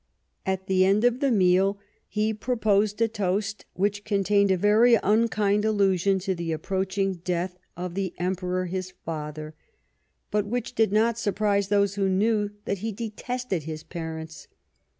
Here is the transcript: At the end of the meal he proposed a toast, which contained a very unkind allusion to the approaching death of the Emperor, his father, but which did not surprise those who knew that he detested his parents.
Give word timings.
At 0.47 0.65
the 0.65 0.83
end 0.83 1.03
of 1.03 1.19
the 1.19 1.29
meal 1.29 1.77
he 2.07 2.33
proposed 2.33 2.99
a 3.03 3.07
toast, 3.07 3.65
which 3.75 4.03
contained 4.03 4.49
a 4.49 4.57
very 4.57 4.95
unkind 5.03 5.63
allusion 5.63 6.17
to 6.21 6.33
the 6.33 6.51
approaching 6.51 7.21
death 7.23 7.59
of 7.77 7.93
the 7.93 8.15
Emperor, 8.17 8.65
his 8.65 8.93
father, 9.05 9.53
but 10.31 10.47
which 10.47 10.73
did 10.73 10.91
not 10.91 11.19
surprise 11.19 11.67
those 11.67 11.93
who 11.93 12.09
knew 12.09 12.49
that 12.65 12.79
he 12.79 12.91
detested 12.91 13.61
his 13.65 13.83
parents. 13.83 14.47